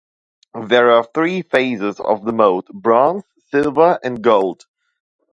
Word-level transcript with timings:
There 0.65 0.89
are 0.93 1.03
three 1.13 1.43
phases 1.43 1.99
of 1.99 2.25
the 2.25 2.31
mode: 2.33 2.65
Bronze, 2.73 3.21
Silver, 3.51 3.99
and 4.03 4.23
Gold. 4.23 4.65